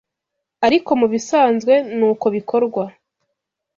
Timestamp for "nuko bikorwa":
1.97-2.83